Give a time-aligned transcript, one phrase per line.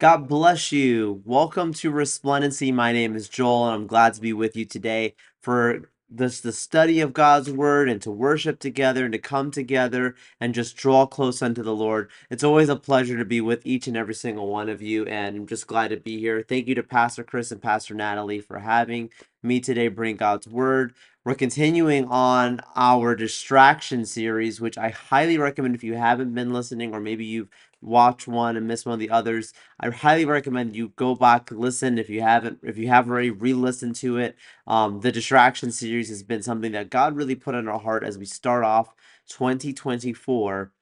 [0.00, 1.22] God bless you.
[1.24, 2.70] Welcome to Resplendency.
[2.70, 6.52] My name is Joel, and I'm glad to be with you today for this the
[6.52, 11.04] study of God's word and to worship together and to come together and just draw
[11.04, 12.10] close unto the Lord.
[12.30, 15.36] It's always a pleasure to be with each and every single one of you, and
[15.36, 16.44] I'm just glad to be here.
[16.48, 19.10] Thank you to Pastor Chris and Pastor Natalie for having
[19.42, 20.94] me today bring God's word.
[21.24, 26.94] We're continuing on our distraction series, which I highly recommend if you haven't been listening
[26.94, 27.48] or maybe you've
[27.80, 29.52] watched one and miss one of the others.
[29.80, 33.96] I highly recommend you go back listen if you haven't if you have already re-listened
[33.96, 34.36] to it.
[34.66, 38.18] Um, the distraction series has been something that God really put in our heart as
[38.18, 38.94] we start off
[39.28, 40.72] 2024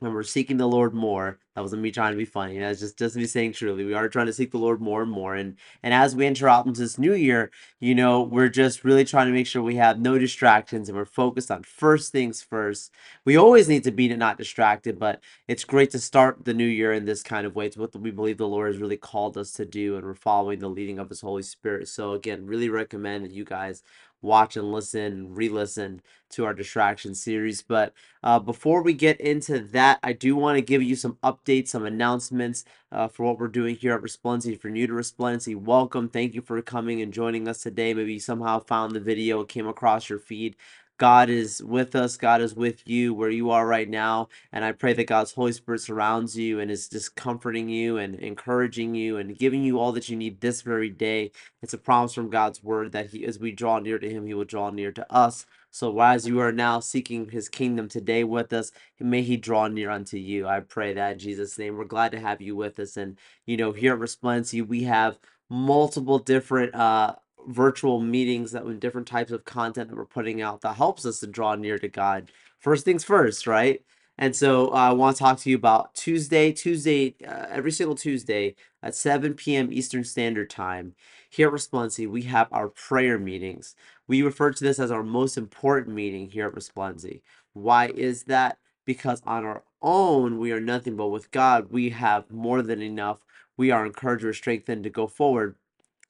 [0.00, 1.38] when we're seeking the Lord more.
[1.56, 2.58] That wasn't me trying to be funny.
[2.60, 3.84] That's just just me saying truly.
[3.86, 5.34] We are trying to seek the Lord more and more.
[5.34, 9.06] And and as we enter out into this new year, you know, we're just really
[9.06, 12.92] trying to make sure we have no distractions and we're focused on first things first.
[13.24, 16.92] We always need to be not distracted, but it's great to start the new year
[16.92, 17.66] in this kind of way.
[17.66, 20.60] It's what we believe the Lord has really called us to do, and we're following
[20.60, 21.88] the leading of His Holy Spirit.
[21.88, 23.82] So again, really recommend that you guys
[24.26, 27.62] watch and listen, re-listen to our distraction series.
[27.62, 31.68] But uh, before we get into that, I do want to give you some updates,
[31.68, 34.52] some announcements uh, for what we're doing here at Resplendency.
[34.52, 36.08] If you're new to Resplendency, welcome.
[36.08, 37.94] Thank you for coming and joining us today.
[37.94, 40.56] Maybe you somehow found the video, came across your feed.
[40.98, 42.16] God is with us.
[42.16, 44.28] God is with you where you are right now.
[44.52, 48.14] And I pray that God's Holy Spirit surrounds you and is just comforting you and
[48.16, 51.32] encouraging you and giving you all that you need this very day.
[51.62, 54.34] It's a promise from God's word that He, as we draw near to Him, He
[54.34, 55.46] will draw near to us.
[55.70, 59.90] So as you are now seeking His kingdom today with us, may He draw near
[59.90, 60.46] unto you.
[60.46, 61.76] I pray that in Jesus' name.
[61.76, 62.96] We're glad to have you with us.
[62.96, 65.18] And, you know, here at Resplendency, we have
[65.50, 67.14] multiple different uh
[67.46, 71.20] virtual meetings that with different types of content that we're putting out that helps us
[71.20, 72.30] to draw near to God.
[72.58, 73.82] First things first, right?
[74.18, 77.94] And so uh, I want to talk to you about Tuesday, Tuesday, uh, every single
[77.94, 79.68] Tuesday at 7 p.m.
[79.70, 80.94] Eastern Standard Time.
[81.28, 83.74] Here at Resplendency, we have our prayer meetings.
[84.08, 87.22] We refer to this as our most important meeting here at Resplendency.
[87.52, 88.58] Why is that?
[88.86, 93.24] Because on our own, we are nothing, but with God, we have more than enough.
[93.56, 95.56] We are encouraged or strengthened to go forward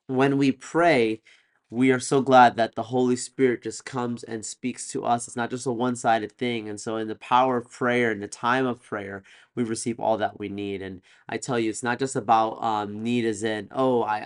[0.09, 1.23] when we pray,
[1.71, 5.27] we are so glad that the Holy Spirit just comes and speaks to us.
[5.27, 6.69] It's not just a one sided thing.
[6.69, 9.25] And so, in the power of prayer, in the time of prayer,
[9.57, 10.81] we receive all that we need.
[10.83, 14.17] And I tell you, it's not just about um, need, as in, oh, I,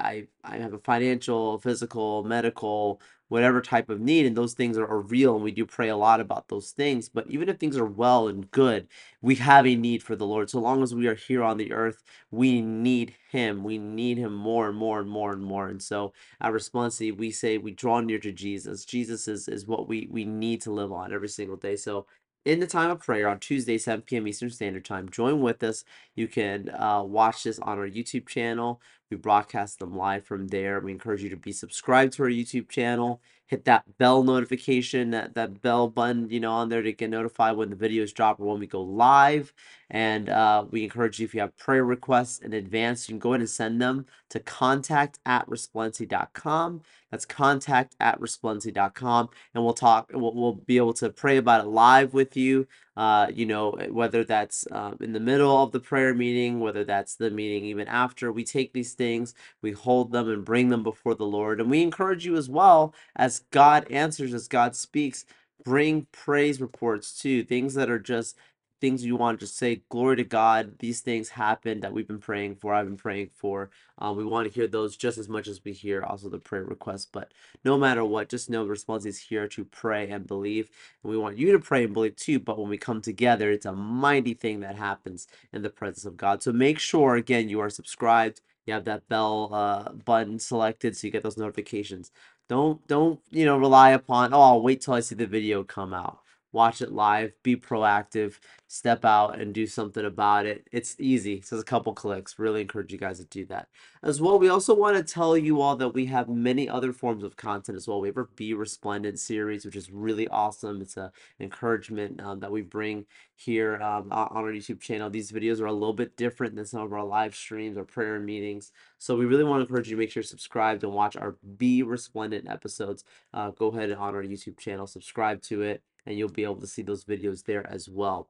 [0.45, 4.87] I, I have a financial, physical, medical, whatever type of need and those things are,
[4.87, 7.09] are, real and we do pray a lot about those things.
[7.09, 8.89] But even if things are well and good
[9.23, 10.51] we have a need for the lord.
[10.51, 13.65] So long as we are here on the earth we need him.
[13.65, 15.69] We need him more and more and more and more.
[15.69, 18.85] And so our response we say we draw near to jesus.
[18.85, 21.77] Jesus is, is what we we need to live on every single day.
[21.77, 22.07] So
[22.45, 24.27] in the time of prayer on Tuesday, 7 p.m.
[24.27, 25.09] Eastern Standard Time.
[25.09, 25.85] Join with us.
[26.15, 28.81] You can uh, watch this on our YouTube channel.
[29.11, 30.79] We broadcast them live from there.
[30.81, 33.21] We encourage you to be subscribed to our YouTube channel.
[33.47, 37.57] Hit that bell notification, that, that bell button, you know, on there to get notified
[37.57, 39.53] when the videos drop or when we go live.
[39.91, 43.31] And uh, we encourage you, if you have prayer requests in advance, you can go
[43.31, 46.83] ahead and send them to contact at resplendency.com.
[47.11, 49.31] That's contact at resplendency.com.
[49.55, 52.67] And we'll talk, we'll, we'll be able to pray about it live with you
[52.97, 57.17] uh, you know, whether that's um, in the middle of the prayer meeting, whether that's
[57.17, 59.33] the meeting even after, we take these things,
[59.63, 61.61] we hold them and bring them before the Lord.
[61.61, 65.25] And we encourage you as well, as God answers, as God speaks,
[65.65, 68.37] bring praise reports too, things that are just
[68.81, 72.57] things you want to say, glory to God, these things happen that we've been praying
[72.57, 73.71] for, I've been praying for.
[73.99, 76.65] Um, we want to hear those just as much as we hear also the prayer
[76.65, 77.07] requests.
[77.07, 77.33] But
[77.65, 80.71] no matter what, just know the response is here to pray and believe.
[81.03, 82.41] And we want you to pray and believe too.
[82.41, 86.17] But when we come together, it's a mighty thing that happens in the presence of
[86.17, 86.43] God.
[86.43, 88.41] So make sure, again, you are subscribed.
[88.67, 92.13] You have that bell uh, button selected so you get those notifications.
[92.49, 95.95] Don't don't you know rely upon oh I'll wait till I see the video come
[95.95, 96.20] out
[96.53, 100.67] watch it live, be proactive, step out and do something about it.
[100.73, 101.35] It's easy.
[101.35, 102.39] It's just a couple clicks.
[102.39, 103.69] Really encourage you guys to do that.
[104.03, 107.23] As well, we also want to tell you all that we have many other forms
[107.23, 108.01] of content as well.
[108.01, 110.81] We have our Be Resplendent series, which is really awesome.
[110.81, 115.11] It's a encouragement um, that we bring here um, on our YouTube channel.
[115.11, 118.21] These videos are a little bit different than some of our live streams or prayer
[118.21, 118.73] meetings.
[118.99, 121.37] So we really want to encourage you to make sure you're subscribed and watch our
[121.57, 123.05] Be Resplendent episodes.
[123.33, 126.67] Uh, go ahead on our YouTube channel, subscribe to it and you'll be able to
[126.67, 128.29] see those videos there as well.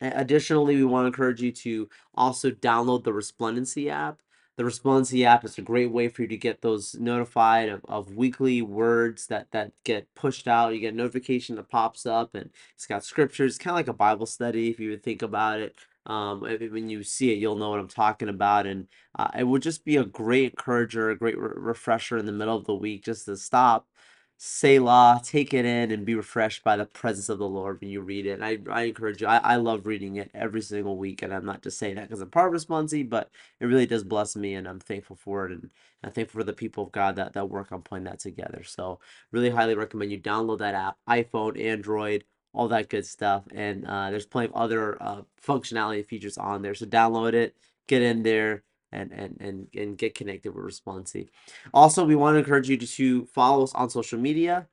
[0.00, 4.20] Additionally, we want to encourage you to also download the Resplendency app.
[4.56, 8.14] The Resplendency app is a great way for you to get those notified of, of
[8.14, 10.74] weekly words that, that get pushed out.
[10.74, 13.94] You get a notification that pops up and it's got scriptures, kind of like a
[13.94, 15.76] Bible study if you would think about it.
[16.06, 18.86] Um, when you see it, you'll know what I'm talking about, and
[19.18, 22.56] uh, it would just be a great encourager, a great re refresher in the middle
[22.56, 23.88] of the week just to stop,
[24.38, 28.00] Selah, take it in, and be refreshed by the presence of the Lord when you
[28.02, 28.40] read it.
[28.40, 29.26] And I, I encourage you.
[29.28, 32.20] I, I love reading it every single week, and I'm not just saying that because
[32.20, 33.30] I'm part of Resplendency, but
[33.60, 35.70] it really does bless me, and I'm thankful for it, and
[36.04, 38.62] I'm thankful for the people of God that that work on putting that together.
[38.64, 39.00] So,
[39.32, 43.44] really highly recommend you download that app, iPhone, Android, all that good stuff.
[43.54, 46.74] And uh, there's plenty of other uh, functionality features on there.
[46.74, 47.56] So download it,
[47.86, 48.64] get in there,
[48.96, 51.28] and and and and get connected with Resplendency.
[51.74, 54.66] Also, we want to encourage you to, to follow us on social media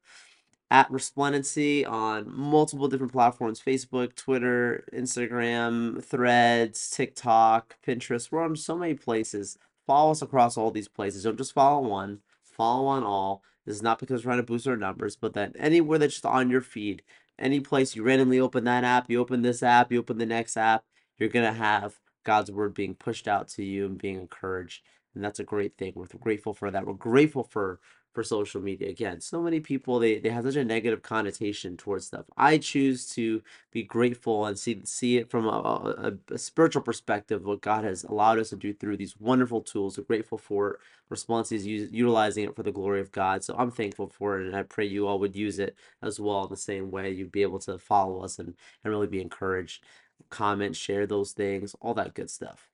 [0.72, 8.32] at Resplendency on multiple different platforms Facebook, Twitter, Instagram, Threads, TikTok, Pinterest.
[8.32, 9.58] We're on so many places.
[9.86, 11.24] Follow us across all these places.
[11.24, 13.44] Don't just follow one, follow on all.
[13.66, 16.26] This is not because we're trying to boost our numbers, but that anywhere that's just
[16.26, 17.04] on your feed,
[17.40, 20.58] any place you randomly open that app, you open this app, you open the next
[20.58, 20.84] app,
[21.18, 24.84] you're going to have God's word being pushed out to you and being encouraged.
[25.16, 25.94] And that's a great thing.
[25.96, 26.86] We're grateful for that.
[26.86, 27.80] We're grateful for
[28.14, 28.90] for social media.
[28.90, 32.26] Again, so many people they, they have such a negative connotation towards stuff.
[32.38, 33.42] I choose to
[33.72, 38.04] be grateful and see see it from a, a, a spiritual perspective, what God has
[38.04, 39.98] allowed us to do through these wonderful tools.
[39.98, 40.80] We're grateful for it.
[41.10, 43.44] Resplendency's utilizing it for the glory of God.
[43.44, 46.44] So I'm thankful for it and I pray you all would use it as well
[46.46, 47.12] in the same way.
[47.12, 49.84] You'd be able to follow us and, and really be encouraged
[50.30, 52.70] comment, share those things, all that good stuff.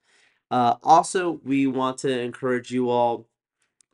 [0.50, 3.26] Uh, also, we want to encourage you all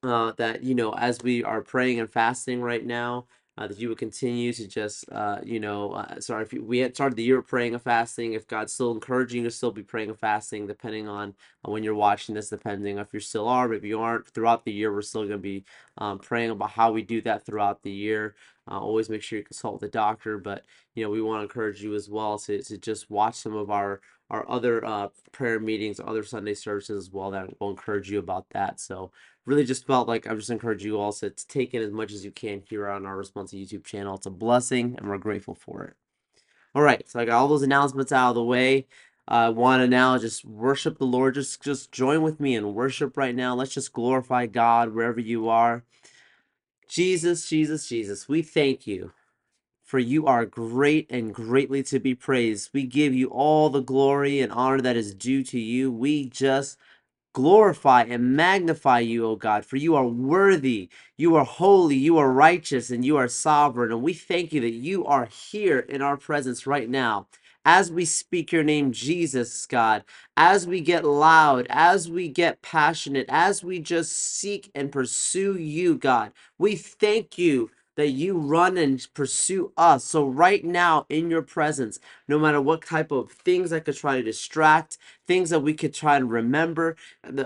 [0.03, 3.27] uh, that, you know, as we are praying and fasting right now,
[3.59, 6.79] uh, that you would continue to just, uh, you know, uh, sorry, if you, we
[6.79, 9.83] had started the year praying and fasting, if God's still encouraging you to still be
[9.83, 11.35] praying and fasting, depending on
[11.67, 14.73] uh, when you're watching this, depending if you still are, maybe you aren't, throughout the
[14.73, 15.65] year, we're still going to be
[15.99, 18.35] um, praying about how we do that throughout the year.
[18.71, 20.65] Uh, always make sure you consult the doctor, but,
[20.95, 23.71] you know, we want to encourage you as well to, to just watch some of
[23.71, 28.19] our our other uh, prayer meetings, other Sunday services as well that will encourage you
[28.19, 28.81] about that.
[28.81, 29.13] So
[29.45, 32.13] really just felt like I just encourage you also to to take in as much
[32.13, 34.17] as you can here on our Resplendency YouTube channel.
[34.17, 35.95] It's a blessing and we're grateful for it.
[36.75, 38.87] All right, so I got all those announcements out of the way.
[39.29, 41.35] I uh, want to now just worship the Lord.
[41.35, 43.55] Just just join with me in worship right now.
[43.55, 45.85] Let's just glorify God wherever you are.
[46.89, 49.13] Jesus, Jesus, Jesus, we thank you
[49.85, 52.71] for you are great and greatly to be praised.
[52.75, 55.93] We give you all the glory and honor that is due to you.
[55.93, 56.79] We just
[57.33, 62.33] glorify and magnify you, O God, for you are worthy, you are holy, you are
[62.33, 63.93] righteous, and you are sovereign.
[63.93, 67.29] And we thank you that you are here in our presence right now.
[67.67, 70.05] As we speak your name, Jesus, God,
[70.39, 75.97] as we get loud, as we get passionate, as we just seek and pursue you,
[75.99, 80.05] God, we thank you that you run and pursue us.
[80.05, 84.17] So, right now, in your presence, no matter what type of things that could try
[84.19, 86.97] to distract, things that we could try to remember,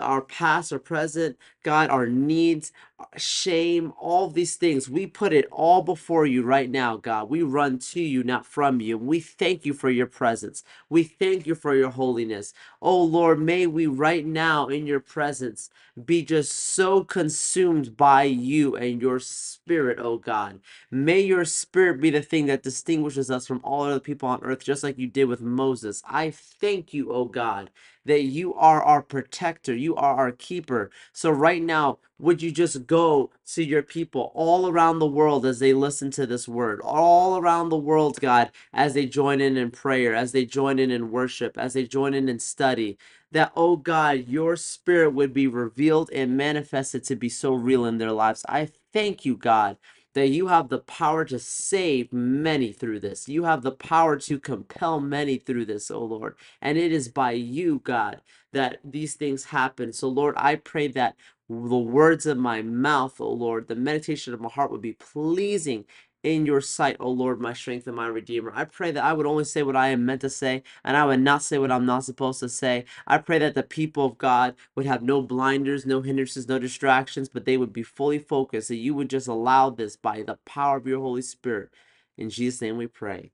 [0.01, 5.47] our past or present, God, our needs, uh, shame, all these things, we put it
[5.53, 7.31] all before you right now, God.
[7.31, 8.99] We run to you, not from you.
[8.99, 10.65] We thank you for your presence.
[10.91, 12.55] We thank you for your holiness.
[12.83, 15.71] Oh Lord, may we right now in your presence
[16.07, 20.61] be just so consumed by you and your spirit, oh God.
[20.91, 24.65] May your spirit be the thing that distinguishes us from all other people on earth,
[24.71, 26.03] just like you did with Moses.
[26.09, 27.71] I thank you, oh God,
[28.07, 30.93] that you are our protector, you are our keeper.
[31.13, 35.59] So, right now, would you just go to your people all around the world as
[35.61, 39.73] they listen to this word, all around the world, God, as they join in in
[39.73, 42.99] prayer, as they join in in worship, as they join in in study,
[43.33, 47.99] that, oh God, your spirit would be revealed and manifested to be so real in
[47.99, 48.47] their lives.
[48.49, 49.77] I thank you, God
[50.15, 53.29] that you have the power to save many through this.
[53.29, 56.37] You have the power to compel many through this, oh Lord.
[56.61, 58.21] And it is by you, God,
[58.53, 59.93] that these things happen.
[59.93, 61.17] So, Lord, I pray that
[61.49, 65.85] the words of my mouth, oh Lord, the meditation of my heart would be pleasing
[66.23, 68.53] in your sight, O Lord, my strength and my redeemer.
[68.55, 71.05] I pray that I would only say what I am meant to say, and I
[71.07, 72.85] would not say what I'm not supposed to say.
[73.07, 77.29] I pray that the people of God would have no blinders, no hindrances, no distractions,
[77.29, 80.77] but they would be fully focused, that you would just allow this by the power
[80.77, 81.71] of your Holy Spirit.
[82.19, 83.33] In Jesus' name we pray.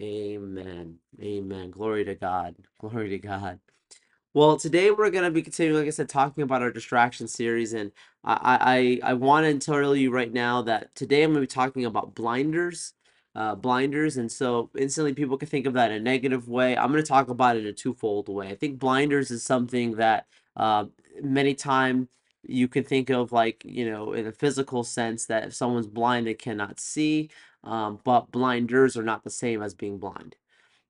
[0.00, 0.98] Amen.
[1.20, 1.70] Amen.
[1.70, 2.54] Glory to God.
[2.80, 3.58] Glory to God.
[4.38, 7.72] Well, today we're going to be continuing, like I said, talking about our distraction series.
[7.72, 7.90] And
[8.22, 11.52] I, I, I want to tell you right now that today I'm going to be
[11.52, 12.92] talking about blinders.
[13.34, 14.16] Uh, blinders.
[14.16, 16.76] And so instantly people can think of that in a negative way.
[16.76, 18.46] I'm going to talk about it in a twofold way.
[18.46, 20.26] I think blinders is something that
[20.56, 20.84] uh,
[21.20, 22.06] many times
[22.44, 26.28] you can think of like, you know, in a physical sense that if someone's blind,
[26.28, 27.28] they cannot see.
[27.64, 30.36] Um, but blinders are not the same as being blind.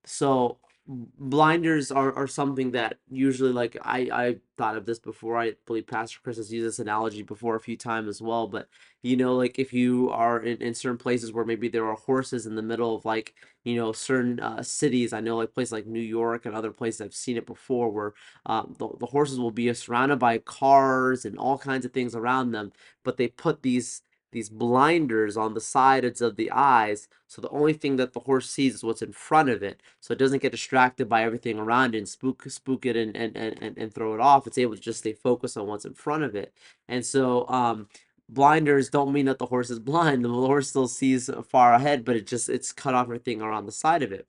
[0.04, 5.36] So blinders are, are something that usually like I, I thought of this before.
[5.36, 8.46] I believe Pastor Chris has used this analogy before a few times as well.
[8.46, 8.68] But
[9.02, 12.46] you know, like if you are in, in certain places where maybe there are horses
[12.46, 15.12] in the middle of like, you know, certain uh, cities.
[15.12, 18.14] I know like places like New York and other places I've seen it before where
[18.46, 22.52] um, the, the horses will be surrounded by cars and all kinds of things around
[22.52, 22.72] them,
[23.04, 24.00] but they put these
[24.32, 28.48] these blinders on the sides of the eyes so the only thing that the horse
[28.50, 29.82] sees is what's in front of it.
[30.00, 33.36] So it doesn't get distracted by everything around it and spook spook it and and,
[33.36, 34.46] and, and throw it off.
[34.46, 36.54] It's able to just stay focused on what's in front of it.
[36.88, 37.88] And so um
[38.30, 40.24] blinders don't mean that the horse is blind.
[40.24, 43.72] The horse still sees far ahead but it just it's cut off everything around the
[43.72, 44.26] side of it.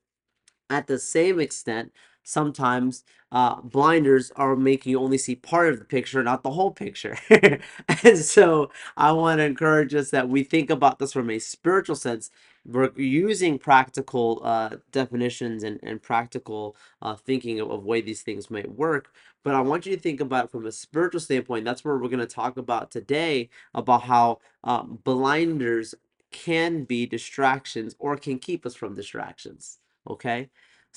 [0.70, 5.86] At the same extent sometimes uh, blinders are making you only see part of the
[5.86, 7.18] picture, not the whole picture.
[8.04, 11.96] and so I want to encourage us that we think about this from a spiritual
[11.96, 12.32] sense.
[12.66, 18.52] We're using practical uh, definitions and, and practical uh, thinking of, of way these things
[18.52, 19.12] might work.
[19.44, 21.66] But I want you to think about it from a spiritual standpoint.
[21.66, 25.96] That's where we're going to talk about today about how uh, blinders
[26.32, 29.80] can be distractions or can keep us from distractions.
[30.10, 30.50] Okay.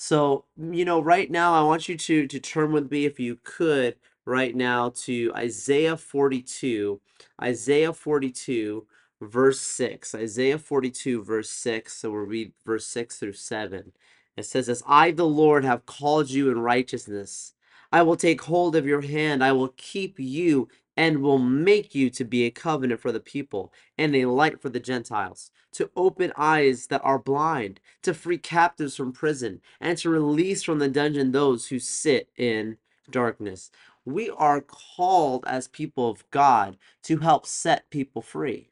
[0.03, 3.39] So, you know, right now I want you to to turn with me if you
[3.41, 3.95] could
[4.25, 6.99] right now to Isaiah 42.
[7.41, 8.85] Isaiah 42
[9.21, 10.13] verse 6.
[10.13, 11.95] Isaiah 42 verse 6.
[11.95, 13.93] So we'll read verse 6 through 7.
[14.35, 17.53] It says this, I the Lord have called you in righteousness.
[17.89, 19.41] I will take hold of your hand.
[19.41, 23.73] I will keep you and will make you to be a covenant for the people
[23.97, 28.95] and a light for the Gentiles, to open eyes that are blind, to free captives
[28.95, 32.77] from prison, and to release from the dungeon those who sit in
[33.09, 33.71] darkness.
[34.05, 38.69] We are called as people of God to help set people free.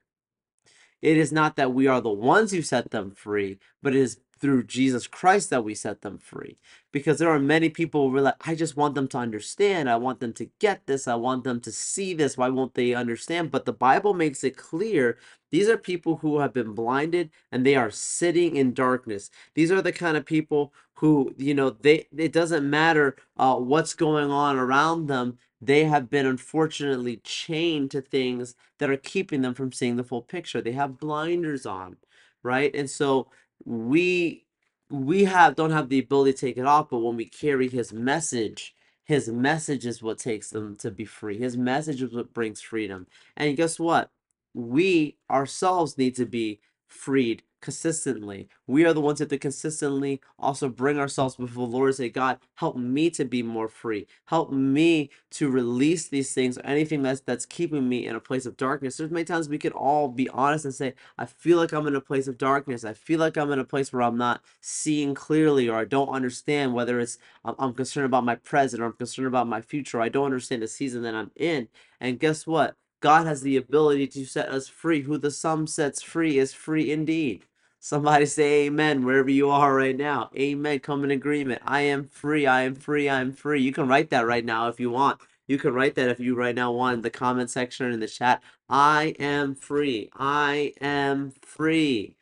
[1.01, 4.19] It is not that we are the ones who set them free, but it is
[4.41, 6.57] through Jesus Christ that we set them free.
[6.91, 9.89] Because there are many people who are like, I just want them to understand.
[9.89, 11.07] I want them to get this.
[11.07, 12.38] I want them to see this.
[12.38, 13.51] Why won't they understand?
[13.51, 15.17] But the Bible makes it clear
[15.51, 19.29] these are people who have been blinded and they are sitting in darkness.
[19.55, 23.93] These are the kind of people who, you know, they it doesn't matter uh, what's
[23.93, 29.53] going on around them they have been unfortunately chained to things that are keeping them
[29.53, 30.62] from seeing the full picture.
[30.62, 31.98] They have blinders on,
[32.41, 32.74] right?
[32.75, 33.27] And so
[33.65, 34.45] we
[34.89, 37.93] we have don't have the ability to take it off, but when we carry his
[37.93, 41.37] message, his message is what takes them to be free.
[41.37, 43.07] His message is what brings freedom.
[43.37, 44.11] And guess what?
[44.53, 48.49] We ourselves need to be freed consistently.
[48.67, 51.95] We are the ones that have to consistently also bring ourselves before the Lord and
[51.95, 54.07] say, God, help me to be more free.
[54.25, 58.45] Help me to release these things, or anything that's that's keeping me in a place
[58.45, 58.97] of darkness.
[58.97, 61.95] There's many times we can all be honest and say, I feel like I'm in
[61.95, 62.83] a place of darkness.
[62.83, 66.09] I feel like I'm in a place where I'm not seeing clearly or I don't
[66.09, 69.99] understand whether it's I'm, concerned about my present or I'm concerned about my future.
[69.99, 71.67] Or I don't understand the season that I'm in.
[71.99, 72.75] And guess what?
[73.01, 75.01] God has the ability to set us free.
[75.01, 77.45] Who the Son sets free is free indeed.
[77.81, 80.31] Somebody say amen wherever you are right now.
[80.38, 80.81] Amen.
[80.81, 81.63] Come in agreement.
[81.65, 82.47] I am free.
[82.47, 83.09] I am free.
[83.09, 83.61] I am free.
[83.63, 85.21] You can write that right now if you want.
[85.47, 88.01] You can write that if you right now want in the comment section or in
[88.01, 88.43] the chat.
[88.69, 90.11] I am free.
[90.15, 92.17] I am free.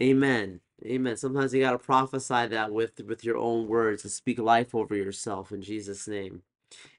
[0.00, 0.60] Amen.
[0.86, 1.16] Amen.
[1.18, 4.96] Sometimes you got to prophesy that with with your own words and speak life over
[4.96, 6.42] yourself in Jesus' name.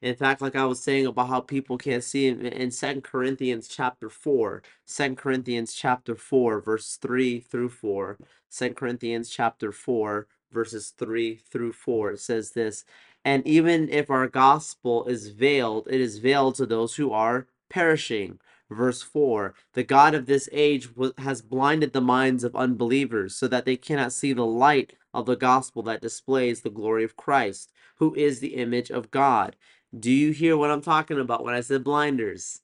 [0.02, 3.68] In fact, like I was saying about how people can't see in, in 2 Corinthians
[3.68, 8.18] chapter 4, 2 Corinthians chapter 4, verse 3 through 4,
[8.52, 12.86] 2 Corinthians chapter 4, verses 3 through 4, it says this,
[13.26, 18.40] and even if our gospel is veiled, it is veiled to those who are perishing.
[18.70, 23.66] Verse 4 The God of this age has blinded the minds of unbelievers so that
[23.66, 28.16] they cannot see the light of the gospel that displays the glory of Christ who
[28.16, 29.56] is the image of God.
[29.98, 32.62] Do you hear what I'm talking about when I said blinders?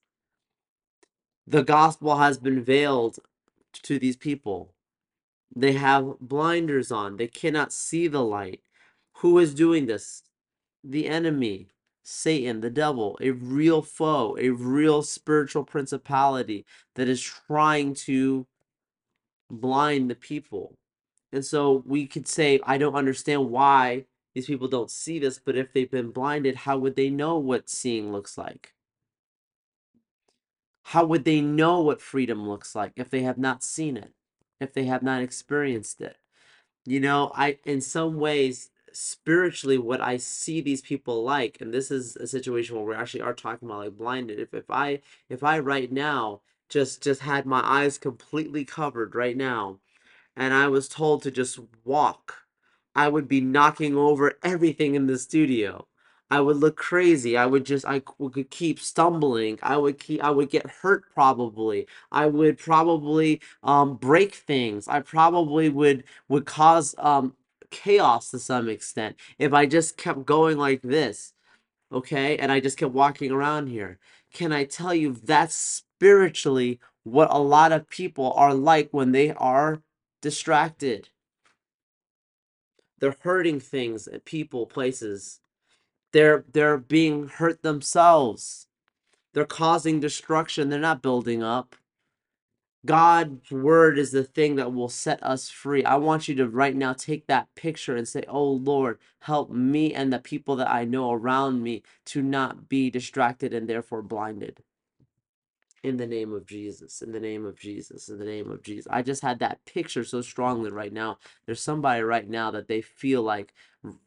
[1.45, 3.19] The gospel has been veiled
[3.83, 4.73] to these people.
[5.55, 7.17] They have blinders on.
[7.17, 8.61] They cannot see the light.
[9.17, 10.23] Who is doing this?
[10.83, 11.69] The enemy,
[12.07, 18.45] Satan, the devil, a real foe, a real spiritual principality that is trying to
[19.49, 20.75] blind the people.
[21.33, 25.57] And so we could say, I don't understand why these people don't see this, but
[25.57, 28.73] if they've been blinded, how would they know what seeing looks like?
[30.83, 34.13] How would they know what freedom looks like if they have not seen it,
[34.61, 36.17] if they have not experienced it?
[36.85, 41.91] You know, I, in some ways, spiritually, what I see these people like, and this
[41.91, 44.39] is a situation where we actually are talking about like blinded.
[44.39, 49.37] If, if I, if I right now just, just had my eyes completely covered right
[49.37, 49.79] now,
[50.35, 52.45] and I was told to just walk
[52.95, 55.87] I would be knocking over everything in the studio.
[56.31, 57.37] I would look crazy.
[57.37, 59.59] I would just I could keep stumbling.
[59.61, 61.87] I would keep I would get hurt probably.
[62.11, 64.87] I would probably um break things.
[64.87, 67.35] I probably would would cause um
[67.71, 71.33] chaos to some extent if I just kept going like this.
[71.91, 72.37] Okay?
[72.37, 73.99] And I just kept walking around here.
[74.33, 79.31] Can I tell you that's spiritually what a lot of people are like when they
[79.31, 79.81] are
[80.21, 81.09] distracted?
[82.99, 85.39] They're hurting things at people, places.
[86.13, 88.67] They're they're being hurt themselves.
[89.33, 90.69] They're causing destruction.
[90.69, 91.75] They're not building up.
[92.85, 95.83] God's word is the thing that will set us free.
[95.83, 99.93] I want you to right now take that picture and say, Oh Lord, help me
[99.93, 104.61] and the people that I know around me to not be distracted and therefore blinded.
[105.83, 108.87] In the name of Jesus, in the name of Jesus, in the name of Jesus.
[108.89, 111.19] I just had that picture so strongly right now.
[111.45, 113.53] There's somebody right now that they feel like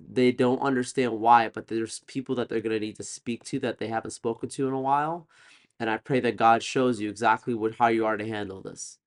[0.01, 3.61] they don't understand why, but there's people that they're going to need to speak to
[3.61, 5.29] that they haven't spoken to in a while.
[5.81, 8.99] And I pray that God shows you exactly what how you are to handle this.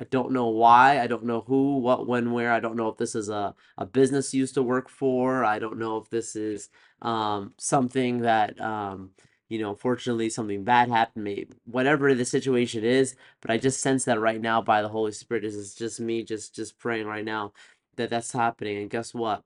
[0.00, 1.00] I don't know why.
[1.00, 2.52] I don't know who, what, when, where.
[2.52, 5.44] I don't know if this is a, a business you used to work for.
[5.44, 6.70] I don't know if this is
[7.02, 9.10] um, something that um,
[9.50, 14.04] you know, fortunately something bad happened, maybe whatever the situation is, but I just sense
[14.06, 15.42] that right now by the Holy Spirit.
[15.44, 17.52] This is just me just just praying right now
[17.96, 18.78] that that's happening.
[18.78, 19.44] And guess what?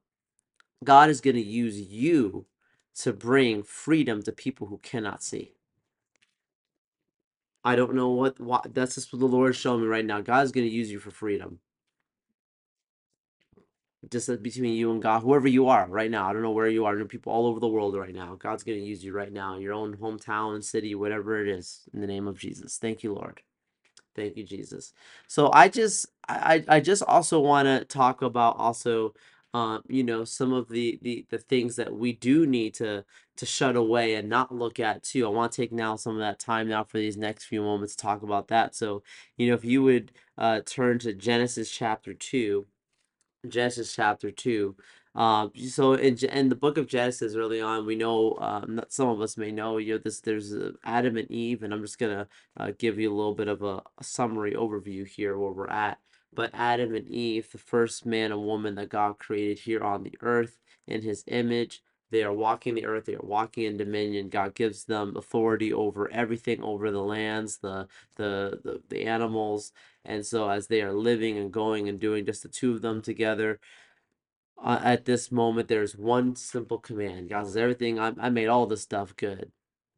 [0.85, 2.47] God is going to use you
[2.97, 5.54] to bring freedom to people who cannot see.
[7.65, 8.37] I don't know what,
[8.75, 10.21] that's just what the Lord showing me right now.
[10.23, 11.61] God is going to use you for freedom.
[14.11, 16.29] Just between you and God, whoever you are right now.
[16.29, 16.95] I don't know where you are.
[16.95, 18.37] There are people all over the world right now.
[18.37, 22.01] God's going to use you right now, your own hometown, city, whatever it is, in
[22.03, 22.79] the name of Jesus.
[22.79, 23.41] Thank you, Lord.
[24.17, 24.95] Thank you, Jesus.
[25.29, 29.15] So I just I I just also want to talk about also
[29.55, 33.05] um you know some of the the the things that we do need to
[33.37, 35.27] to shut away and not look at too.
[35.27, 37.97] I want to take now some of that time now for these next few moments
[37.97, 38.75] to talk about that.
[38.77, 39.03] So,
[39.37, 42.67] you know, if you would uh turn to Genesis chapter 2,
[43.49, 44.77] Genesis chapter 2.
[45.15, 49.21] Um, so in, in the book of Genesis, early on, we know um, some of
[49.21, 50.21] us may know you know this.
[50.21, 50.53] There's
[50.85, 52.27] Adam and Eve, and I'm just gonna
[52.57, 55.99] uh, give you a little bit of a, a summary overview here where we're at.
[56.35, 60.17] But Adam and Eve, the first man and woman that God created here on the
[60.21, 63.07] earth in His image, they are walking the earth.
[63.07, 64.29] They are walking in dominion.
[64.29, 69.73] God gives them authority over everything, over the lands, the the the, the animals,
[70.05, 73.03] and so as they are living and going and doing just the two of them
[73.03, 73.59] together,
[74.63, 77.29] uh, at this moment, there's one simple command.
[77.29, 79.51] God says, everything, I, I made all this stuff good.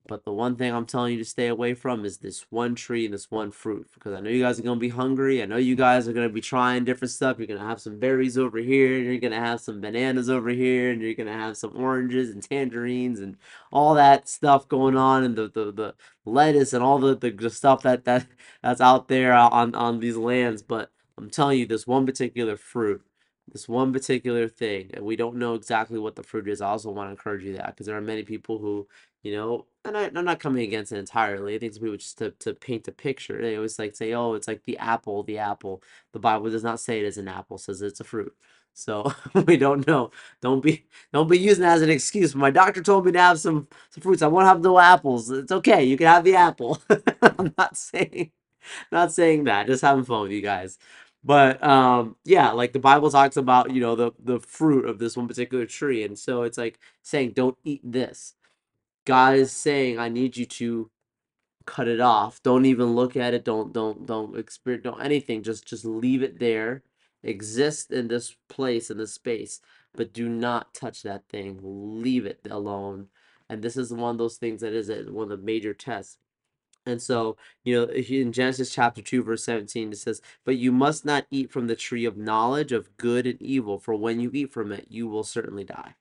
[0.07, 3.05] But the one thing I'm telling you to stay away from is this one tree
[3.05, 3.89] and this one fruit.
[3.95, 5.43] Because I know you guys are going to be hungry.
[5.43, 7.39] I know you guys are going to be trying different stuff.
[7.39, 8.97] You're going to have some berries over here.
[8.97, 10.91] And you're going to have some bananas over here.
[10.91, 13.37] And you're going to have some oranges and tangerines and
[13.73, 15.25] all that stuff going on.
[15.25, 18.27] And the, the, the lettuce and all the, the stuff that, that
[18.63, 20.63] that's out there on, on these lands.
[20.63, 23.03] But I'm telling you, this one particular fruit
[23.53, 26.61] this one particular thing, and we don't know exactly what the fruit is.
[26.61, 28.89] I also want to encourage you that because there are many people who,
[29.27, 31.55] you know, and I, I'm not coming against it entirely.
[31.57, 33.41] I think people just to, to paint a picture.
[33.41, 36.81] They always like say, "Oh, it's like the apple, the apple." The Bible does not
[36.81, 38.35] say it is an apple; says it's a fruit.
[38.75, 39.13] So
[39.47, 40.11] we don't know.
[40.43, 42.35] Don't be don't be using that as an excuse.
[42.35, 44.23] My doctor told me to have some some fruits.
[44.23, 45.31] I won't have no apples.
[45.31, 45.85] It's okay.
[45.85, 46.81] You can have the apple.
[47.23, 48.33] I'm not saying
[48.93, 49.67] not saying that.
[49.67, 50.79] Just having fun with you guys.
[51.25, 55.17] But um, yeah, like the Bible talks about, you know, the the fruit of this
[55.19, 58.36] one particular tree, and so it's like saying, "Don't eat this."
[59.07, 60.91] God is saying, "I need you to
[61.67, 62.43] cut it off.
[62.45, 63.45] Don't even look at it.
[63.45, 65.43] Don't don't don't experience don't anything.
[65.45, 66.85] Just just leave it there.
[67.25, 69.61] Exist in this place in this space,
[69.95, 71.61] but do not touch that thing.
[71.63, 73.09] Leave it alone."
[73.51, 76.19] And this is one of those things that is one of the major tests
[76.87, 81.05] and so, you know, in Genesis chapter 2, verse 17, it says, But you must
[81.05, 84.53] not eat from the tree of knowledge of good and evil, for when you eat
[84.53, 85.95] from it, you will certainly die.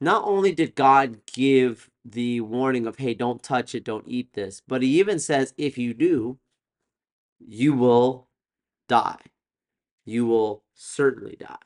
[0.00, 4.60] Not only did God give the warning of, hey, don't touch it, don't eat this,
[4.66, 6.38] but he even says, if you do,
[7.38, 8.28] you will
[8.88, 9.20] die.
[10.04, 11.56] You will certainly die.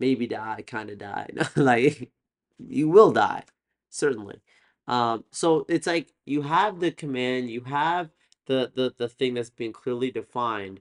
[0.00, 1.28] Maybe die, kind of die.
[1.56, 2.10] like,
[2.58, 3.44] you will die,
[3.90, 4.40] certainly.
[4.86, 8.10] Um, so it's like you have the command, you have
[8.46, 10.80] the the the thing that's being clearly defined.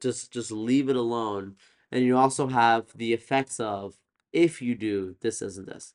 [0.00, 1.56] Just just leave it alone.
[1.92, 3.98] And you also have the effects of
[4.32, 5.94] if you do this, isn't this.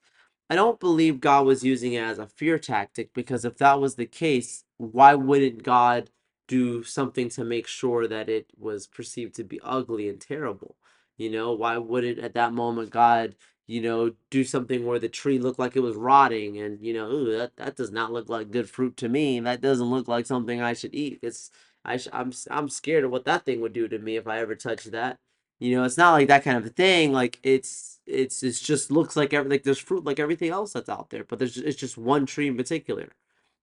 [0.49, 3.97] I don't believe God was using it as a fear tactic because if that was
[3.97, 6.11] the case, why wouldn't God
[6.47, 10.77] do something to make sure that it was perceived to be ugly and terrible?
[11.17, 13.35] You know, why wouldn't at that moment God,
[13.67, 17.11] you know, do something where the tree looked like it was rotting and, you know,
[17.11, 19.41] ooh, that, that does not look like good fruit to me.
[19.41, 21.19] That doesn't look like something I should eat.
[21.23, 21.51] It's
[21.85, 24.39] I sh- I'm I'm scared of what that thing would do to me if I
[24.39, 25.19] ever touched that.
[25.59, 27.11] You know, it's not like that kind of a thing.
[27.13, 30.89] Like it's it's it's just looks like every like there's fruit like everything else that's
[30.89, 33.09] out there, but there's it's just one tree in particular.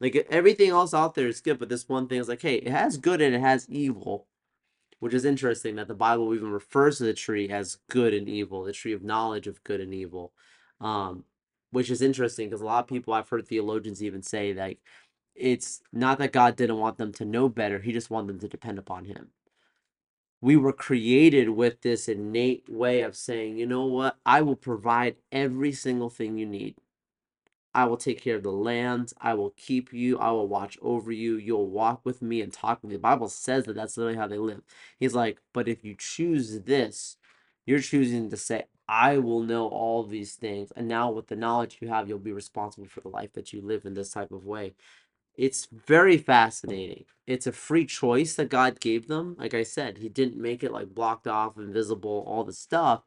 [0.01, 2.69] Like everything else out there is good, but this one thing is like, hey, it
[2.71, 4.27] has good and it has evil,
[5.01, 8.65] which is interesting that the Bible even refers to the tree as good and evil,
[8.65, 10.33] the tree of knowledge of good and evil.
[10.81, 11.25] Um,
[11.73, 14.81] which is interesting because a lot of people I've heard theologians even say like
[15.35, 18.49] it's not that God didn't want them to know better, he just wanted them to
[18.49, 19.29] depend upon him.
[20.47, 25.17] We were created with this innate way of saying, you know what, I will provide
[25.33, 26.77] every single thing you need.
[27.75, 29.13] I will take care of the land.
[29.21, 30.21] I will keep you.
[30.21, 31.35] I will watch over you.
[31.37, 32.95] You'll walk with me and talk with me.
[32.95, 34.63] The Bible says that that's literally how they live.
[35.01, 37.17] He's like, but if you choose this,
[37.67, 40.73] you're choosing to say, I will know all these things.
[40.77, 43.61] And now, with the knowledge you have, you'll be responsible for the life that you
[43.61, 44.75] live in this type of way.
[45.37, 47.05] It's very fascinating.
[47.27, 49.37] It's a free choice that God gave them.
[49.39, 53.03] Like I said, He didn't make it like blocked off, invisible, all the stuff,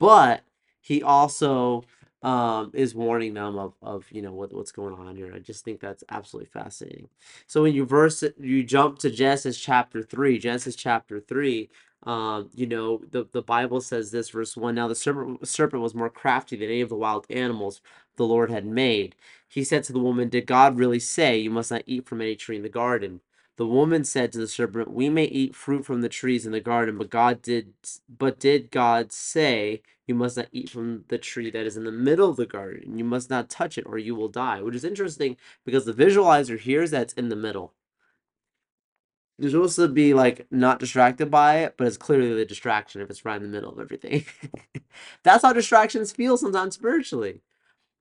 [0.00, 0.44] but
[0.80, 1.84] He also
[2.22, 5.32] um, is warning them of, of you know what what's going on here.
[5.34, 7.08] I just think that's absolutely fascinating.
[7.46, 10.38] So when you verse you jump to Genesis chapter three.
[10.38, 11.70] Genesis chapter three.
[12.04, 14.74] Um, you know the the Bible says this verse one.
[14.76, 17.80] Now the serpent serpent was more crafty than any of the wild animals
[18.16, 19.14] the Lord had made.
[19.48, 22.36] He said to the woman, Did God really say, You must not eat from any
[22.36, 23.20] tree in the garden?
[23.56, 26.60] The woman said to the serpent, We may eat fruit from the trees in the
[26.60, 27.74] garden, but God did
[28.08, 31.92] but did God say, You must not eat from the tree that is in the
[31.92, 32.98] middle of the garden?
[32.98, 34.60] You must not touch it, or you will die.
[34.62, 37.72] Which is interesting because the visualizer hears that's in the middle.
[39.38, 43.10] You're supposed to be like not distracted by it, but it's clearly the distraction if
[43.10, 44.24] it's right in the middle of everything.
[45.24, 47.40] That's how distractions feel sometimes spiritually.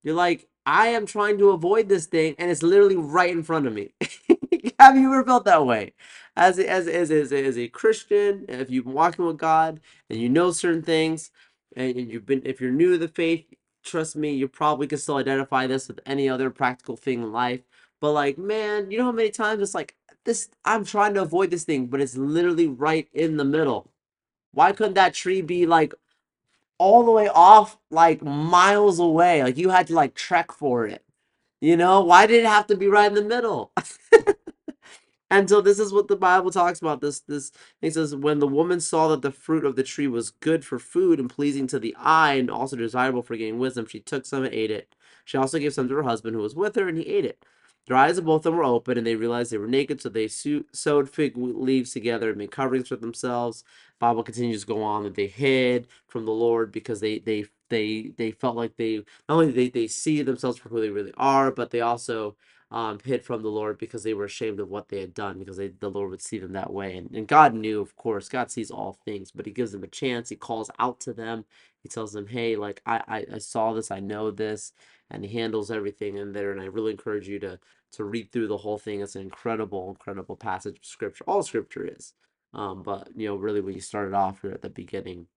[0.04, 3.68] You're like, I am trying to avoid this thing, and it's literally right in front
[3.68, 3.94] of me.
[4.80, 5.94] Have you ever felt that way?
[6.36, 10.20] As a, as as as as a Christian, if you've been walking with God and
[10.20, 11.32] you know certain things,
[11.76, 13.46] and you've been if you're new to the faith,
[13.84, 17.62] trust me, you probably can still identify this with any other practical thing in life.
[18.02, 20.50] But like, man, you know how many times it's like this?
[20.66, 23.90] I'm trying to avoid this thing, but it's literally right in the middle.
[24.54, 25.94] Why couldn't that tree be like
[26.84, 29.42] all the way off like miles away.
[29.44, 31.04] Like you had to like trek for it.
[31.62, 33.72] You know, why did it have to be right in the middle?
[35.34, 37.02] And so this is what the Bible talks about.
[37.02, 40.30] This this it says when the woman saw that the fruit of the tree was
[40.30, 44.00] good for food and pleasing to the eye and also desirable for gaining wisdom, she
[44.00, 44.96] took some and ate it.
[45.26, 47.44] She also gave some to her husband who was with her, and he ate it.
[47.88, 50.10] Their eyes of both of them were open, and they realized they were naked, so
[50.10, 53.64] they sewed fig leaves together and made coverings for themselves.
[54.04, 58.14] Bible continues to go on that they hid from the Lord because they they they
[58.18, 58.98] they felt like they
[59.30, 62.36] not only they they see themselves for who they really are, but they also
[62.72, 65.58] um, hid from the Lord because they were ashamed of what they had done because
[65.58, 66.98] they, the Lord would see them that way.
[66.98, 69.88] And, and God knew, of course, God sees all things, but He gives them a
[69.88, 70.30] chance.
[70.30, 71.46] He calls out to them.
[71.82, 74.74] He tells them, hey, like, I, I, I saw this, I know this,
[75.10, 76.52] and He handles everything in there.
[76.52, 77.60] And I really encourage you to,
[77.94, 79.02] to read through the whole thing.
[79.02, 81.24] It's an incredible, incredible passage of Scripture.
[81.28, 82.14] All Scripture is.
[82.54, 85.28] Um, but, you know, really, when you started off here at the beginning,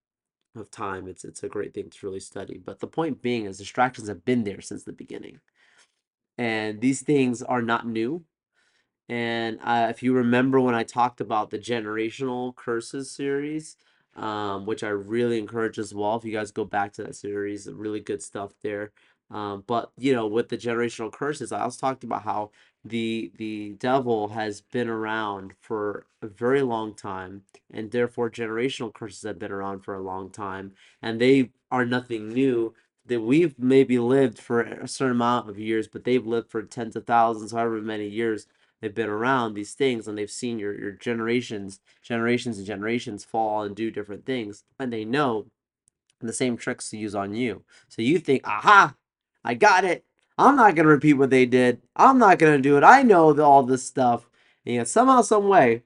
[0.54, 3.58] of time it's it's a great thing to really study but the point being is
[3.58, 5.38] distractions have been there since the beginning
[6.38, 8.24] and these things are not new.
[9.08, 13.76] And uh, if you remember when I talked about the generational curses series,
[14.16, 17.70] um, which I really encourage as well, if you guys go back to that series,
[17.70, 18.92] really good stuff there.
[19.30, 22.50] Um, but you know, with the generational curses, I also talked about how
[22.84, 29.22] the the devil has been around for a very long time, and therefore generational curses
[29.22, 32.74] have been around for a long time, and they are nothing new
[33.06, 36.96] that we've maybe lived for a certain amount of years, but they've lived for tens
[36.96, 38.46] of thousands, however many years
[38.80, 43.62] they've been around these things, and they've seen your your generations, generations and generations fall
[43.62, 45.46] and do different things, and they know
[46.20, 47.64] the same tricks to use on you.
[47.88, 48.94] So you think, aha,
[49.46, 50.04] I got it.
[50.36, 51.80] I'm not gonna repeat what they did.
[51.94, 52.84] I'm not gonna do it.
[52.84, 54.28] I know the, all this stuff.
[54.66, 55.84] And yet somehow, some way,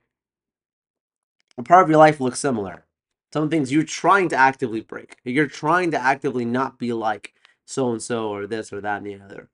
[1.59, 2.87] a part of your life looks similar.
[3.33, 5.19] Some things you're trying to actively break.
[5.25, 7.35] You're trying to actively not be like
[7.67, 9.51] so and so or this or that and the other.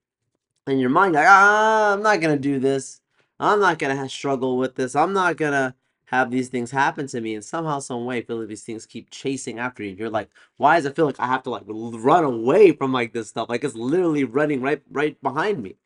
[0.67, 3.01] And your mind like, ah, I'm not gonna do this.
[3.41, 4.95] I'm not gonna ha- struggle with this.
[4.95, 5.75] I'm not gonna
[6.07, 7.35] have these things happen to me.
[7.35, 9.95] And somehow, some way, feel like these things keep chasing after you.
[9.97, 13.13] You're like, why does it feel like I have to like run away from like
[13.13, 13.49] this stuff?
[13.49, 15.77] Like it's literally running right right behind me.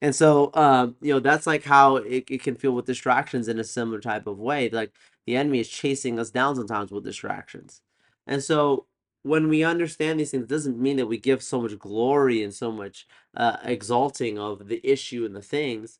[0.00, 3.58] And so, um, you know, that's like how it, it can feel with distractions in
[3.58, 4.68] a similar type of way.
[4.70, 4.92] Like
[5.26, 7.82] the enemy is chasing us down sometimes with distractions.
[8.26, 8.86] And so
[9.24, 12.54] when we understand these things, it doesn't mean that we give so much glory and
[12.54, 15.98] so much uh, exalting of the issue and the things.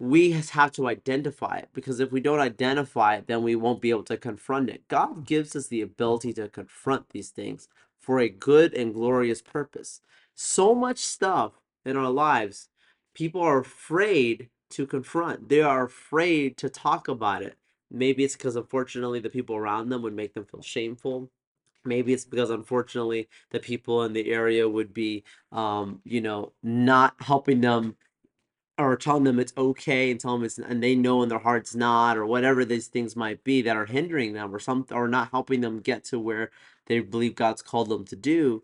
[0.00, 3.90] We have to identify it because if we don't identify it, then we won't be
[3.90, 4.88] able to confront it.
[4.88, 7.68] God gives us the ability to confront these things
[8.00, 10.00] for a good and glorious purpose.
[10.34, 11.52] So much stuff
[11.84, 12.70] in our lives,
[13.14, 15.50] people are afraid to confront.
[15.50, 17.56] They are afraid to talk about it.
[17.90, 21.30] Maybe it's because unfortunately the people around them would make them feel shameful
[21.84, 27.14] maybe it's because unfortunately the people in the area would be um you know not
[27.20, 27.96] helping them
[28.84, 31.74] or telling them it's okay and telling them it's and they know in their hearts
[31.74, 35.30] not or whatever these things might be that are hindering them or some or not
[35.30, 36.50] helping them get to where
[36.86, 38.62] they believe God's called them to do.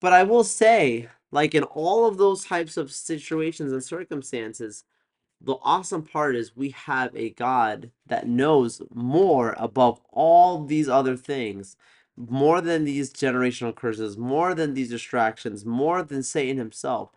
[0.00, 4.84] But I will say like in all of those types of situations and circumstances
[5.44, 11.16] the awesome part is we have a God that knows more above all these other
[11.16, 11.76] things,
[12.16, 17.10] more than these generational curses, more than these distractions, more than Satan himself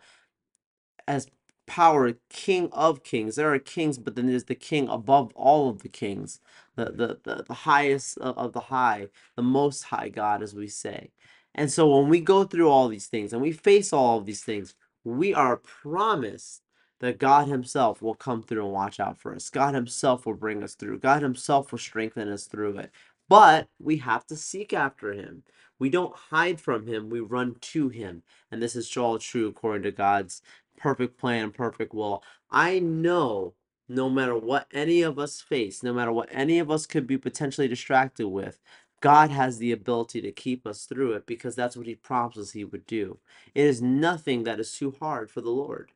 [1.06, 1.28] as
[1.66, 3.36] power, king of kings.
[3.36, 6.40] There are kings, but then there's the king above all of the kings,
[6.76, 11.10] the the the, the highest of, the high, the most high God, as we say.
[11.54, 14.44] And so when we go through all these things and we face all of these
[14.44, 14.74] things,
[15.04, 16.62] we are promised
[17.00, 19.50] that God Himself will come through and watch out for us.
[19.50, 20.98] God Himself will bring us through.
[21.00, 22.90] God Himself will strengthen us through it.
[23.28, 25.42] But we have to seek after Him.
[25.78, 28.22] We don't hide from Him, we run to Him.
[28.50, 30.42] And this is all true according to God's
[30.76, 32.22] perfect plan, perfect will.
[32.50, 33.54] I know
[33.88, 37.18] no matter what any of us face, no matter what any of us could be
[37.18, 38.60] potentially distracted with,
[39.00, 42.64] God has the ability to keep us through it because that's what He promises He
[42.64, 43.18] would do.
[43.54, 45.92] It is nothing that is too hard for the Lord.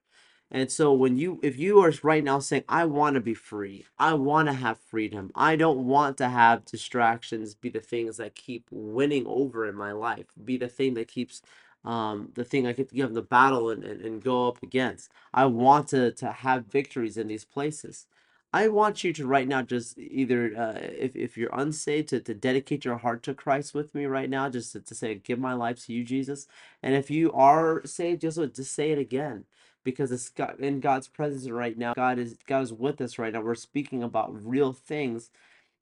[0.51, 3.87] And so when you if you are right now saying I want to be free,
[3.99, 5.33] I want to have freedom.
[5.37, 9.93] I don't want to have distractions be the things that keep winning over in my
[9.93, 11.43] life, be the thing that keeps
[11.85, 14.63] um the thing I get to give in the battle and, and, and go up
[14.63, 15.11] against.
[15.33, 18.07] I want to to have victories in these places.
[18.53, 22.35] I want you to right now just either uh, if, if you're unsaved to, to
[22.35, 25.53] dedicate your heart to Christ with me right now, just to, to say give my
[25.53, 26.49] life to you, Jesus.
[26.83, 29.45] And if you are saved, just just say it again
[29.85, 31.95] because it's God, in God's presence right now.
[31.95, 33.41] God is God is with us right now.
[33.41, 35.31] We're speaking about real things.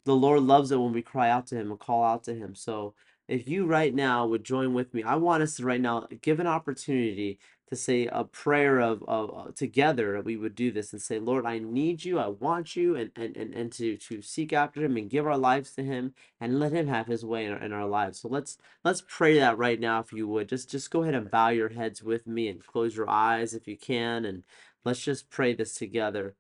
[0.05, 2.55] The Lord loves it when we cry out to Him and call out to Him.
[2.55, 2.95] So
[3.29, 6.41] if you right now would join with me, I want us to right now give
[6.41, 7.39] an opportunity
[7.69, 10.21] to say a prayer of, of uh, together.
[10.23, 13.37] We would do this and say, Lord, I need you, I want you, and and
[13.37, 16.73] and, and to to seek after Him and give our lives to Him and let
[16.73, 18.21] Him have His way in our, in our lives.
[18.21, 20.49] So let's let's pray that right now, if you would.
[20.49, 23.69] Just just go ahead and bow your heads with me and close your eyes if
[23.69, 24.45] you can, and
[24.85, 26.35] let's just pray this together.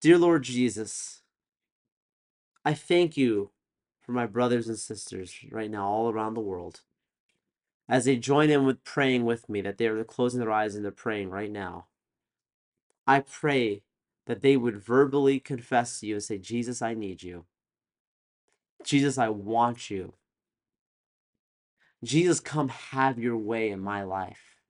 [0.00, 1.22] Dear Lord Jesus,
[2.64, 3.52] I thank you
[4.04, 6.80] for my brothers and sisters right now all around the world
[7.88, 10.92] as they join in with praying with me, that they're closing their eyes and they're
[10.92, 11.86] praying right now.
[13.06, 13.82] I pray
[14.26, 17.44] that they would verbally confess to you and say, Jesus, I need you.
[18.82, 20.14] Jesus, I want you.
[22.02, 24.60] Jesus, come have your way in my life.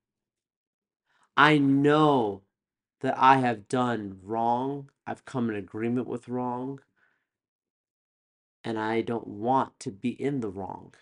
[1.37, 2.41] I know
[3.01, 4.89] that I have done wrong.
[5.07, 6.79] I've come in agreement with wrong.
[8.65, 10.95] And I don't want to be in the wrong.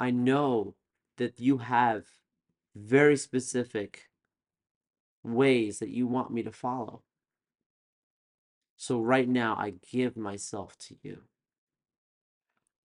[0.00, 0.74] I know
[1.16, 2.04] that you have
[2.74, 4.08] very specific
[5.22, 7.02] ways that you want me to follow.
[8.76, 11.20] So right now, I give myself to you.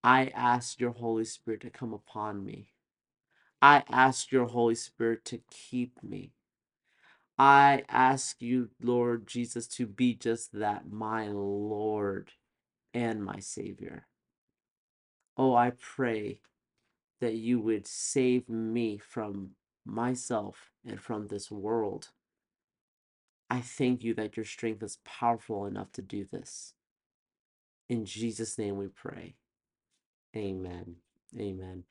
[0.03, 2.73] I ask your Holy Spirit to come upon me.
[3.63, 6.33] I ask your Holy Spirit to keep me.
[7.39, 12.31] I ask you, Lord Jesus, to be just that, my Lord
[12.93, 14.08] and my Savior.
[15.38, 16.41] Oh, I pray
[17.21, 19.52] that you would save me from
[19.86, 22.10] myself and from this world.
[23.50, 26.73] I thank you that your strength is powerful enough to do this.
[27.89, 29.36] In Jesus' name we pray.
[30.36, 30.95] Amen.
[31.39, 31.84] Amen.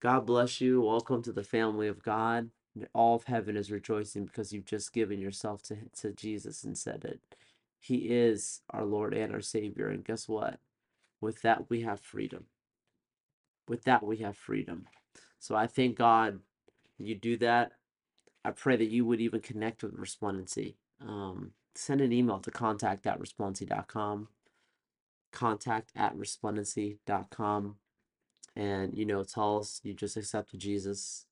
[0.00, 0.82] God bless you.
[0.82, 2.50] Welcome to the family of God.
[2.94, 7.04] All of heaven is rejoicing because you've just given yourself to, to Jesus and said
[7.04, 7.20] it.
[7.84, 9.88] He is our Lord and our Savior.
[9.88, 10.60] And guess what?
[11.20, 12.46] With that, we have freedom.
[13.68, 14.86] With that, we have freedom.
[15.38, 16.40] So I thank God
[16.98, 17.72] you do that.
[18.44, 20.76] I pray that you would even connect with Resplendency.
[21.00, 24.28] Um, send an email to contact at resplendency.com.
[25.32, 27.76] Contact at resplendency.com
[28.56, 31.26] and you know tell us you just accepted jesus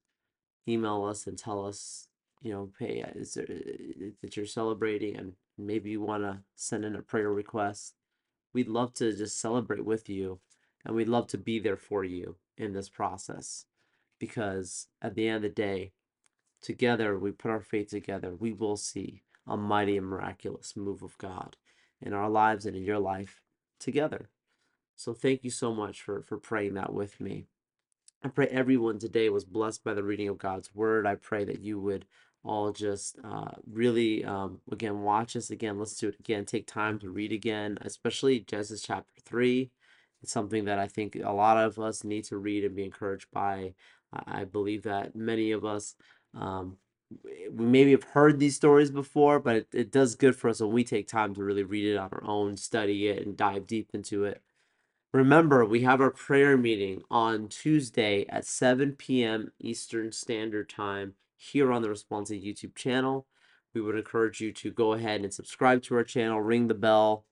[0.69, 2.09] email us and tell us
[2.43, 6.25] you know hey uh, is there uh, uh, that you're celebrating and maybe you want
[6.25, 7.95] to send in a prayer request
[8.55, 10.41] we'd love to just celebrate with you
[10.85, 13.67] And we'd love to be there for you in this process
[14.21, 15.93] because at the end of the day,
[16.63, 21.19] together we put our faith together, we will see a mighty and miraculous move of
[21.19, 21.57] God
[22.01, 23.43] in our lives and in your life
[23.81, 24.31] together.
[24.97, 27.47] So thank you so much for for praying that with me.
[28.23, 31.07] I pray everyone today was blessed by the reading of God's word.
[31.07, 32.07] I pray that you would
[32.45, 36.99] all just uh, really, um, again, watch us again, listen to it again, take time
[36.99, 39.71] to read again, especially Genesis chapter 3.
[40.23, 43.29] It's something that I think a lot of us need to read and be encouraged
[43.33, 43.75] by.
[44.13, 45.95] I, I believe that many of us,
[46.35, 46.79] um,
[47.25, 50.73] we maybe have heard these stories before, but it, it does good for us when
[50.73, 53.91] we take time to really read it on our own, study it, and dive deep
[53.93, 54.43] into it.
[55.13, 59.53] Remember, we have our prayer meeting on Tuesday at 7 p.m.
[59.61, 61.15] Eastern Standard Time
[61.51, 63.27] here on the Resplendency YouTube channel.
[63.75, 67.25] We would encourage you to go ahead and subscribe to our channel, ring the bell,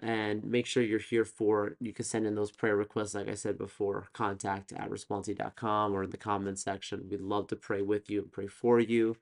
[0.00, 3.34] and make sure you're here for you can send in those prayer requests like i
[3.34, 7.08] said before contact at resplendency.com or in the comment section.
[7.10, 9.16] We'd love to pray with you and pray for you.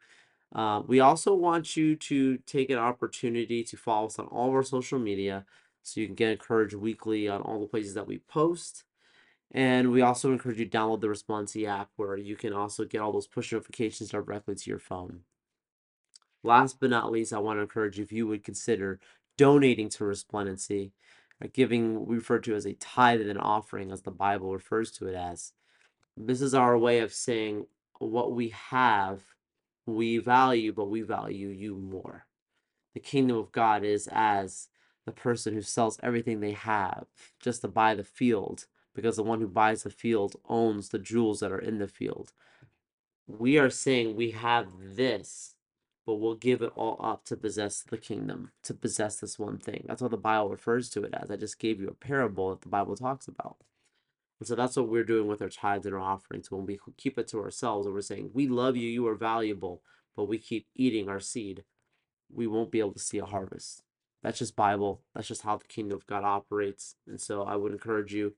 [0.55, 4.55] Uh, we also want you to take an opportunity to follow us on all of
[4.55, 5.45] our social media
[5.83, 8.85] so you can get encouraged weekly on all the places that we post
[9.53, 13.01] and we also encourage you to download the Resplendency app where you can also get
[13.01, 15.21] all those push notifications directly to your phone
[16.43, 19.01] last but not least i want to encourage you if you would consider
[19.37, 20.93] donating to Resplendency,
[21.43, 24.53] uh, giving what we refer to as a tithe and an offering, as the Bible
[24.53, 25.53] refers to it as.
[26.17, 27.67] This is our way of saying
[27.99, 29.23] what we have,
[29.87, 32.27] we value, but we value you more.
[32.95, 34.69] The kingdom of God is as
[35.05, 37.07] the person who sells everything they have
[37.41, 41.39] just to buy the field, because the one who buys the field owns the jewels
[41.41, 42.33] that are in the field.
[43.29, 45.57] We are saying we have this
[46.07, 49.85] but we'll give it all up to possess the kingdom, to possess this one thing.
[49.89, 51.31] That's what the Bible refers to it as.
[51.31, 53.57] I just gave you a parable that the Bible talks about.
[54.39, 56.51] And so that's what we're doing with our tithes and our offerings.
[56.51, 59.83] When we keep it to ourselves and we're saying, We love you, you are valuable,
[60.15, 61.65] but we keep eating our seed,
[62.33, 63.83] we won't be able to see a harvest.
[64.23, 65.03] That's just Bible.
[65.15, 66.95] That's just how the kingdom of God operates.
[67.09, 68.35] And so I would encourage you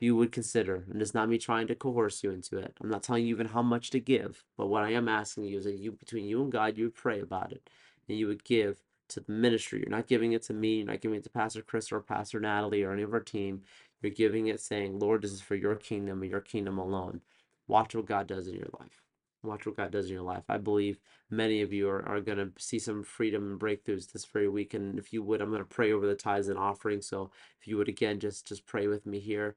[0.00, 2.76] you would consider, and it's not me trying to coerce you into it.
[2.80, 5.58] I'm not telling you even how much to give, but what I am asking you
[5.58, 7.68] is that you, between you and God, you would pray about it,
[8.08, 9.80] and you would give to the ministry.
[9.80, 10.78] You're not giving it to me.
[10.78, 13.62] You're not giving it to Pastor Chris or Pastor Natalie or any of our team.
[14.02, 17.22] You're giving it saying, Lord, this is for your kingdom and your kingdom alone.
[17.66, 19.02] Watch what God does in your life.
[19.42, 20.44] Watch what God does in your life.
[20.48, 20.98] I believe
[21.30, 24.74] many of you are, are going to see some freedom and breakthroughs this very week.
[24.74, 27.06] And if you would, I'm going to pray over the tithes and offerings.
[27.06, 27.30] So
[27.60, 29.56] if you would, again, just just pray with me here.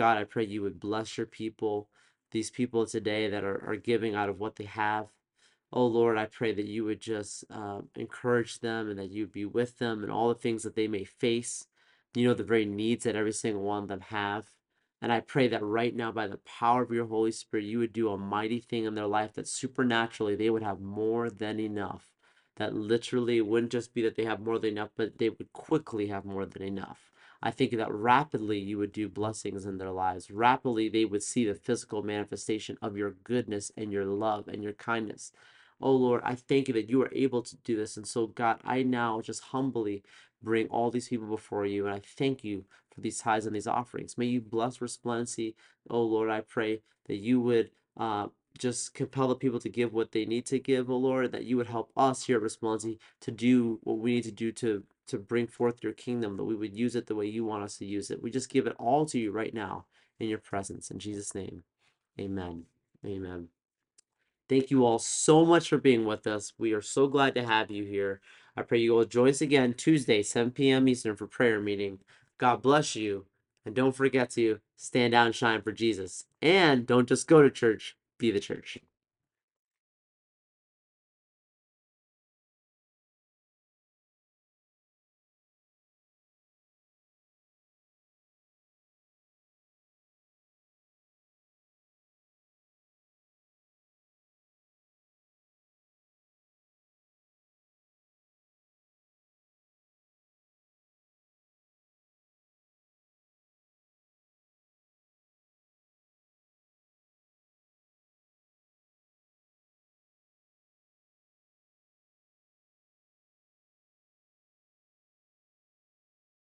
[0.00, 1.86] God, I pray you would bless your people,
[2.30, 5.08] these people today that are, are giving out of what they have.
[5.74, 9.44] Oh Lord, I pray that you would just uh, encourage them and that you'd be
[9.44, 11.66] with them and all the things that they may face.
[12.14, 14.46] You know, the very needs that every single one of them have.
[15.02, 17.92] And I pray that right now, by the power of your Holy Spirit, you would
[17.92, 22.06] do a mighty thing in their life that supernaturally they would have more than enough.
[22.56, 26.06] That literally wouldn't just be that they have more than enough, but they would quickly
[26.06, 27.09] have more than enough.
[27.42, 30.30] I think that rapidly you would do blessings in their lives.
[30.30, 34.74] Rapidly they would see the physical manifestation of your goodness and your love and your
[34.74, 35.32] kindness.
[35.80, 37.96] Oh Lord, I thank you that you are able to do this.
[37.96, 40.02] And so, God, I now just humbly
[40.42, 41.86] bring all these people before you.
[41.86, 44.18] And I thank you for these tithes and these offerings.
[44.18, 45.54] May you bless Resplendency.
[45.88, 48.26] Oh Lord, I pray that you would uh,
[48.58, 51.56] just compel the people to give what they need to give, oh Lord, that you
[51.56, 55.18] would help us here at Resplendency to do what we need to do to to
[55.18, 57.84] bring forth your kingdom, that we would use it the way you want us to
[57.84, 58.22] use it.
[58.22, 59.86] We just give it all to you right now
[60.18, 60.90] in your presence.
[60.90, 61.64] In Jesus' name,
[62.18, 62.64] amen.
[63.04, 63.48] Amen.
[64.48, 66.52] Thank you all so much for being with us.
[66.58, 68.20] We are so glad to have you here.
[68.56, 70.88] I pray you will join us again Tuesday, 7 p.m.
[70.88, 72.00] Eastern for prayer meeting.
[72.36, 73.26] God bless you.
[73.64, 76.24] And don't forget to stand out and shine for Jesus.
[76.42, 78.78] And don't just go to church, be the church.